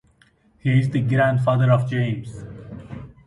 He 0.57 0.79
is 0.79 0.89
the 0.89 0.99
grandfather 1.01 1.71
of 1.71 1.87
James 1.87 2.31
Cochran 2.33 2.77
Dobbin. 2.87 3.11